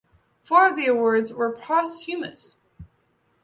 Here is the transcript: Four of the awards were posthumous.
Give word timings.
Four 0.41 0.67
of 0.69 0.77
the 0.77 0.87
awards 0.87 1.31
were 1.31 1.51
posthumous. 1.51 2.57